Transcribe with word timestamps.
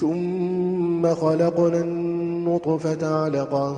ثم 0.00 1.14
خلقنا 1.14 1.80
النطفة 1.80 3.22
علقة 3.22 3.76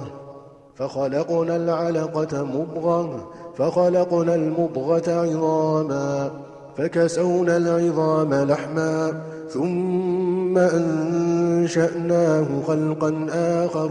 فخلقنا 0.75 1.57
العلقة 1.57 2.45
مضغة 2.45 3.31
فخلقنا 3.57 4.35
المضغة 4.35 5.11
عظاما 5.13 6.31
فكسونا 6.77 7.57
العظام 7.57 8.35
لحما 8.35 9.23
ثم 9.49 10.59
أنشأناه 10.59 12.47
خلقا 12.67 13.27
آخر 13.31 13.91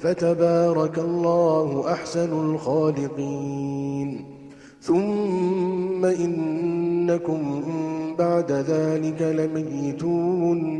فتبارك 0.00 0.98
الله 0.98 1.92
أحسن 1.92 2.52
الخالقين. 2.52 4.24
ثم 4.80 6.04
إنكم 6.04 7.62
بعد 8.18 8.52
ذلك 8.52 9.22
لميتون. 9.22 10.79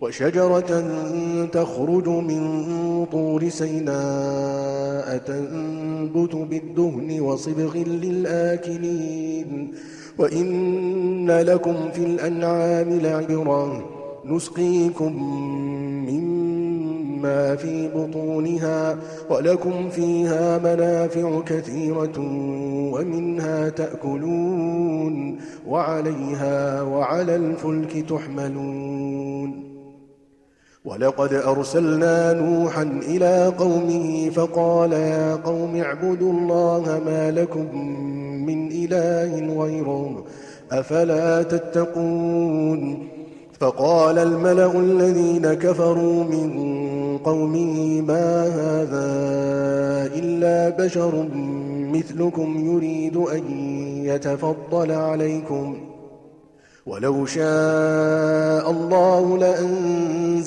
وشجرة 0.00 0.84
تخرج 1.52 2.08
من 2.08 3.04
طور 3.12 3.48
سيناء 3.48 5.16
تنبت 5.18 6.34
بالدهن 6.34 7.20
وصبغ 7.20 7.76
للآكلين. 7.76 9.72
وإن 10.18 11.30
لكم 11.30 11.74
في 11.92 12.04
الأنعام 12.04 13.00
لعبرا 13.00 13.82
نسقيكم 14.24 15.22
مما 16.10 17.56
في 17.56 17.88
بطونها 17.88 18.98
ولكم 19.30 19.88
فيها 19.88 20.58
منافع 20.58 21.40
كثيرة 21.40 22.18
ومنها 22.92 23.68
تأكلون 23.68 25.38
وعليها 25.68 26.82
وعلى 26.82 27.36
الفلك 27.36 28.04
تحملون. 28.08 29.69
ولقد 30.84 31.32
أرسلنا 31.32 32.32
نوحا 32.32 32.82
إلى 32.82 33.52
قومه 33.58 34.30
فقال 34.30 34.92
يا 34.92 35.36
قوم 35.36 35.76
اعبدوا 35.76 36.32
الله 36.32 37.02
ما 37.06 37.30
لكم 37.30 37.76
من 38.46 38.68
إله 38.72 39.62
غيره 39.62 40.24
أفلا 40.72 41.42
تتقون 41.42 43.08
فقال 43.60 44.18
الملأ 44.18 44.72
الذين 44.72 45.54
كفروا 45.54 46.24
من 46.24 47.18
قومه 47.24 48.00
ما 48.00 48.46
هذا 48.46 49.10
إلا 50.14 50.84
بشر 50.84 51.28
مثلكم 51.92 52.66
يريد 52.66 53.16
أن 53.16 53.42
يتفضل 54.04 54.92
عليكم 54.92 55.90
ولو 56.86 57.26
شاء 57.26 58.70
الله 58.70 59.38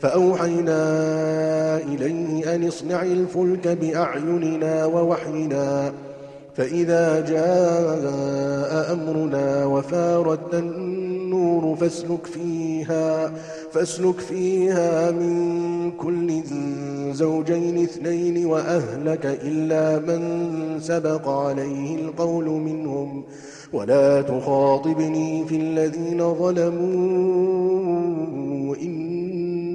فأوحينا 0.00 0.80
إليه 1.76 2.54
أن 2.54 2.66
اصنع 2.66 3.02
الفلك 3.02 3.68
بأعيننا 3.68 4.86
ووحينا 4.86 5.92
فإذا 6.54 7.20
جاء 7.20 8.92
أمرنا 8.92 9.64
وفارت 9.64 10.54
النور 10.54 11.76
فاسلك 11.76 12.26
فيها 12.26 13.32
فاسلك 13.72 14.20
فيها 14.20 15.10
من 15.10 15.90
كل 15.90 16.42
زوجين 17.12 17.82
اثنين 17.82 18.46
وأهلك 18.46 19.26
إلا 19.26 19.98
من 19.98 20.50
سبق 20.80 21.28
عليه 21.28 21.96
القول 21.96 22.44
منهم. 22.44 23.24
ولا 23.72 24.22
تخاطبني 24.22 25.44
في 25.46 25.56
الذين 25.56 26.34
ظلموا 26.34 27.50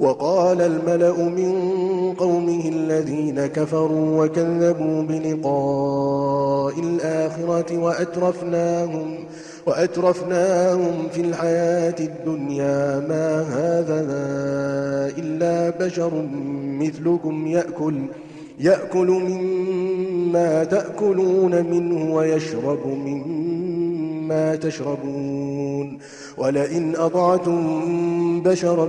وقال 0.00 0.60
الملأ 0.60 1.18
من 1.18 1.52
قومه 2.18 2.68
الذين 2.68 3.46
كفروا 3.46 4.24
وكذبوا 4.24 5.02
بلقاء 5.02 6.80
الآخرة 6.80 7.78
وأترفناهم 7.78 9.14
وأترفناهم 9.66 11.08
في 11.12 11.20
الحياة 11.20 11.94
الدنيا 12.00 13.00
ما 13.08 13.42
هذا 13.42 14.00
إلا 15.18 15.70
بشر 15.86 16.28
مثلكم 16.80 17.46
يأكل 17.46 18.02
يأكل 18.60 19.06
مما 19.06 20.64
تأكلون 20.64 21.70
منه 21.70 22.14
ويشرب 22.14 22.86
مما 22.86 24.56
تشربون 24.56 25.98
ولئن 26.38 26.96
أطعتم 26.96 28.42
بشرا 28.42 28.88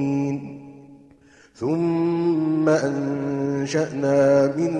ثم 1.61 2.69
أنشأنا 2.69 4.47
من 4.57 4.73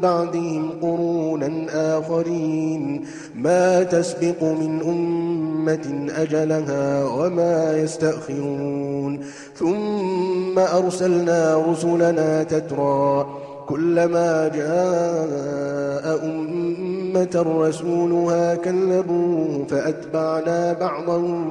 بعدهم 0.00 0.70
قرونا 0.82 1.50
آخرين. 1.98 3.04
ما 3.34 3.82
تسبق 3.82 4.42
من 4.42 4.80
أمة 4.84 6.12
أجلها 6.16 7.04
وما 7.04 7.78
يستأخرون. 7.78 9.20
ثم 9.56 10.58
أرسلنا 10.58 11.64
رسلنا 11.70 12.42
تترى 12.42 13.26
كلما 13.66 14.48
جاء 14.48 16.24
أمة 16.24 17.44
رسولها 17.58 18.54
كذبوه 18.54 19.64
فأتبعنا 19.68 20.72
بعضهم 20.72 21.44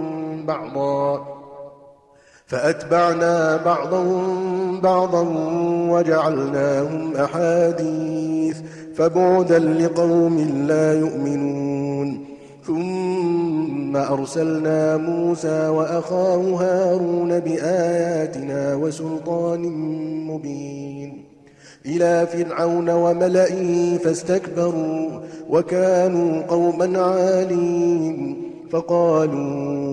بعضا. 0.48 1.33
فأتبعنا 2.48 3.58
بعضهم 3.58 4.82
بعضا 4.82 5.28
وجعلناهم 5.90 7.16
أحاديث 7.16 8.58
فبعدا 8.96 9.60
لقوم 9.60 10.66
لا 10.68 11.00
يؤمنون. 11.00 12.26
ثم 12.68 13.98
أرسلنا 13.98 14.98
موسى 14.98 15.68
وأخاه 15.68 16.38
هارون 16.38 17.40
بآياتنا 17.40 18.76
وسلطان 18.76 19.62
مبين. 20.28 21.24
إلى 21.86 22.28
فرعون 22.28 22.90
وملئه 22.90 23.98
فاستكبروا 23.98 25.10
وكانوا 25.50 26.42
قوما 26.42 27.00
عالين 27.00 28.38
فقالوا 28.72 29.93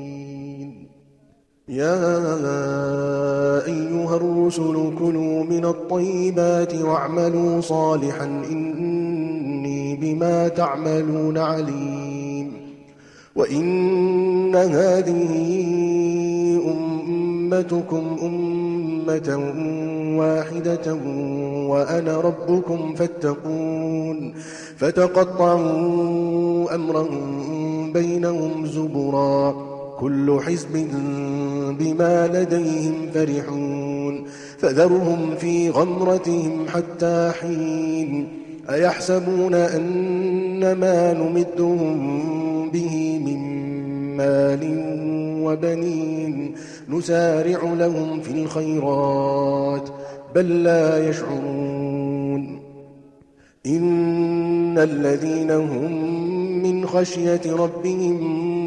يا 1.71 2.07
أيها 3.65 4.15
الرسل 4.15 4.93
كلوا 4.99 5.43
من 5.43 5.65
الطيبات 5.65 6.75
واعملوا 6.75 7.61
صالحا 7.61 8.25
إني 8.25 9.95
بما 9.95 10.47
تعملون 10.47 11.37
عليم 11.37 12.51
وإن 13.35 14.55
هذه 14.55 15.31
أمتكم 16.67 18.17
أمة 18.21 19.53
واحدة 20.19 20.93
وأنا 21.67 22.21
ربكم 22.21 22.95
فاتقون 22.95 24.33
فتقطعوا 24.77 26.75
أمرهم 26.75 27.93
بينهم 27.93 28.65
زبرا 28.65 29.70
كل 30.01 30.39
حزب 30.41 30.87
بما 31.79 32.27
لديهم 32.27 33.09
فرحون 33.13 34.23
فذرهم 34.57 35.35
في 35.35 35.69
غمرتهم 35.69 36.65
حتى 36.67 37.31
حين 37.41 38.27
أيحسبون 38.69 39.53
أن 39.53 40.71
ما 40.71 41.13
نمدهم 41.13 42.69
به 42.69 43.19
من 43.25 43.41
مال 44.17 44.61
وبنين 45.43 46.55
نسارع 46.89 47.63
لهم 47.63 48.21
في 48.21 48.31
الخيرات 48.31 49.89
بل 50.35 50.63
لا 50.63 51.09
يشعرون 51.09 52.59
إن 53.65 54.77
الذين 54.77 55.51
هم 55.51 55.91
من 56.63 56.85
خشية 56.85 57.41
ربهم 57.47 58.50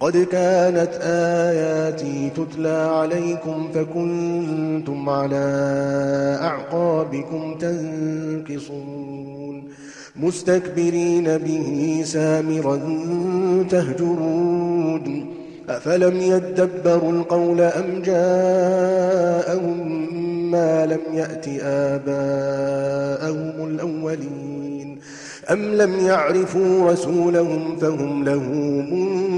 قد 0.00 0.16
كانت 0.16 0.90
آياتي 1.02 2.30
تتلى 2.30 2.68
عليكم 2.68 3.68
فكنتم 3.74 5.08
على 5.08 5.46
أعقابكم 6.42 7.58
تنكصون 7.58 9.64
مستكبرين 10.16 11.38
به 11.38 12.00
سامرا 12.04 12.76
تهجرون 13.70 15.34
أفلم 15.68 16.20
يدبروا 16.20 17.12
القول 17.12 17.60
أم 17.60 18.02
جاءهم 18.02 19.98
ما 20.50 20.86
لم 20.86 21.00
يأت 21.12 21.48
آباءهم 21.62 23.66
الأولين 23.66 24.98
أم 25.50 25.74
لم 25.74 26.06
يعرفوا 26.06 26.92
رسولهم 26.92 27.76
فهم 27.76 28.24
له 28.24 28.42
منكرون 28.42 29.37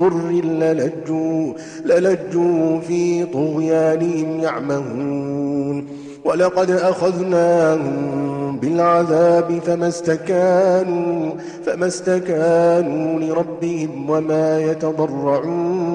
ضر 0.00 0.30
للجوا, 0.30 1.52
للجوا 1.84 2.80
في 2.80 3.24
طغيانهم 3.24 4.40
يعمهون. 4.40 5.86
ولقد 6.24 6.70
أخذناهم 6.70 8.58
بالعذاب 8.58 9.58
فما 9.66 9.88
استكانوا 9.88 11.30
فما 11.64 11.86
استكانوا 11.86 13.20
لربهم 13.20 14.10
وما 14.10 14.60
يتضرعون. 14.60 15.90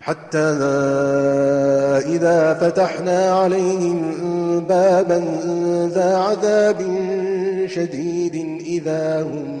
حتى 0.00 0.38
إذا 2.06 2.54
فتحنا 2.54 3.32
عليهم 3.32 4.02
بابا 4.68 5.24
ذا 5.94 6.16
عذاب 6.16 6.76
شديد 7.66 8.60
إذا 8.66 9.22
هم 9.22 9.60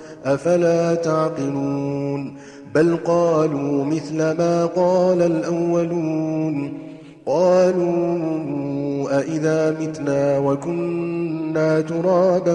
أفلا 0.25 0.95
تعقلون؟ 0.95 2.33
بل 2.75 2.97
قالوا 3.05 3.85
مثل 3.85 4.17
ما 4.17 4.65
قال 4.65 5.21
الأولون. 5.21 6.73
قالوا 7.25 9.19
أئذا 9.19 9.77
متنا 9.81 10.37
وكنا 10.37 11.81
ترابا 11.81 12.53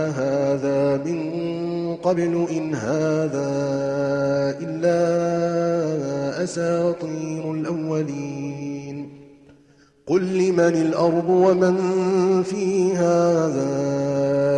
هذا 0.07 1.03
من 1.05 1.88
قبل 2.03 2.45
إن 2.51 2.75
هذا 2.75 3.49
إلا 4.61 4.99
أساطير 6.43 7.51
الأولين. 7.51 9.09
قل 10.07 10.21
لمن 10.37 10.59
الأرض 10.59 11.29
ومن 11.29 11.75
فيها 12.43 13.47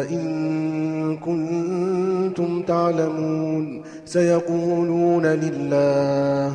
إن 0.10 1.18
كنتم 1.18 2.62
تعلمون. 2.62 3.82
سيقولون 4.06 5.26
لله 5.26 6.54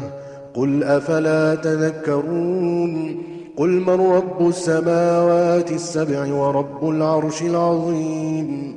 قل 0.55 0.85
أفلا 0.85 1.55
تذكرون. 1.55 3.23
قل 3.57 3.69
من 3.69 4.00
رب 4.00 4.49
السماوات 4.49 5.73
السبع 5.73 6.35
ورب 6.35 6.88
العرش 6.88 7.43
العظيم. 7.43 8.76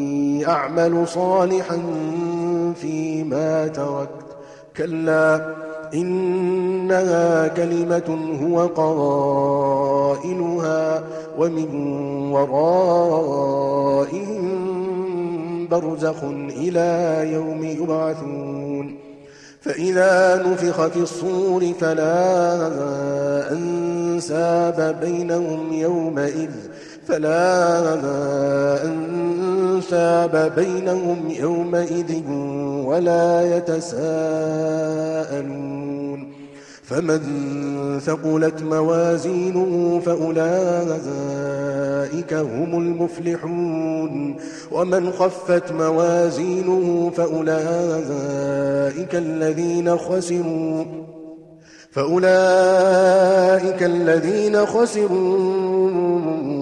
أعمل 0.47 1.07
صالحا 1.07 1.79
فيما 2.75 3.67
تركت. 3.67 4.09
كلا 4.77 5.55
إنها 5.93 7.47
كلمة 7.47 8.37
هو 8.43 8.67
قائلها 10.17 11.03
ومن 11.37 11.75
ورائهم 12.31 13.21
برزخ 15.67 16.23
إلى 16.57 17.19
يوم 17.33 17.63
يبعثون. 17.63 18.95
فإذا 19.61 20.43
نفخ 20.47 20.87
في 20.87 20.99
الصور 20.99 21.73
فلا 21.79 22.21
أنساب 23.51 24.99
بينهم 25.01 25.73
يومئذ 25.73 26.49
فلا 27.07 27.95
أنساب 28.85 30.53
بينهم 30.55 31.29
يومئذ 31.29 32.23
ولا 32.85 33.57
يتساءلون 33.57 34.81
فمن 36.83 37.19
ثقلت 37.99 38.61
موازينه 38.61 40.01
فأولئك 40.05 40.41
هم 42.33 42.79
المفلحون 42.79 44.35
ومن 44.71 45.11
خفت 45.11 45.71
موازينه 45.71 47.11
فأولئك 47.15 47.55
الذين 49.15 49.97
خسروا 49.97 50.83
فأولئك 51.91 53.83
الذين 53.83 54.65
خسروا 54.65 55.60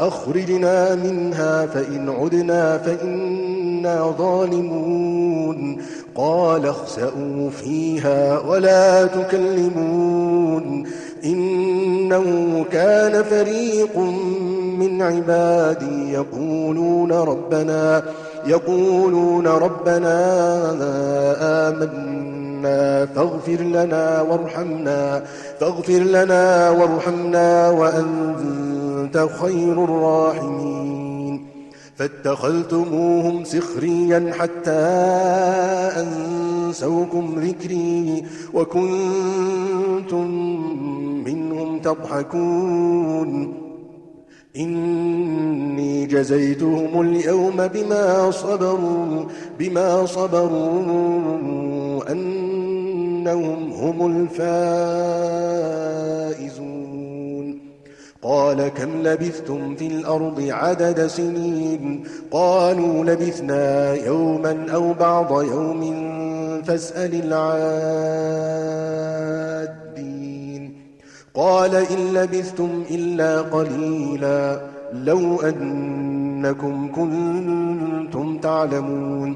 أخرجنا 0.08 0.96
منها 0.96 1.66
فإن 1.66 2.10
عدنا 2.10 2.78
فإنا 2.78 4.16
ظالمون. 4.18 5.82
قال 6.16 6.66
اخسأوا 6.66 7.50
فيها 7.50 8.40
ولا 8.40 9.06
تكلمون. 9.06 10.86
إنه 11.26 12.66
كان 12.72 13.24
فريق 13.24 13.98
من 14.80 15.02
عبادي 15.02 16.14
يقولون 16.14 17.12
ربنا 17.12 18.04
يقولون 18.48 19.48
ربنا 19.48 20.18
آمنا 21.70 22.45
فاغفر 23.06 23.62
لنا 23.62 24.22
وارحمنا 24.22 25.24
فاغفر 25.60 26.00
لنا 26.00 26.70
وارحمنا 26.70 27.70
وأنت 27.70 29.28
خير 29.42 29.84
الراحمين. 29.84 31.46
فاتخذتموهم 31.96 33.44
سخريا 33.44 34.32
حتى 34.40 34.86
أنسوكم 36.02 37.36
ذكري 37.38 38.26
وكنتم 38.54 40.28
منهم 41.26 41.80
تضحكون. 41.80 43.54
إني 44.58 46.06
جزيتهم 46.06 47.02
اليوم 47.02 47.68
بما 47.68 48.32
صبروا 48.32 49.24
بما 49.60 50.06
صبروا. 50.06 51.75
أنهم 53.28 53.72
هم 53.72 54.28
الفائزون. 54.28 55.26
قال 58.22 58.68
كم 58.68 58.90
لبثتم 59.04 59.76
في 59.76 59.88
الأرض 59.88 60.48
عدد 60.50 61.08
سنين؟ 61.08 62.04
قالوا 62.32 63.06
لبثنا 63.06 63.94
يوما 63.94 64.66
أو 64.74 64.94
بعض 64.94 65.44
يوم 65.44 65.82
فاسأل 66.66 67.24
العادين. 67.24 68.46
قال 71.34 71.76
إن 71.76 72.14
لبثتم 72.14 72.84
إلا 72.92 73.42
قليلا 73.42 74.60
لو 74.94 75.42
أنكم 75.42 76.92
كنتم 76.92 78.38
تعلمون. 78.38 79.36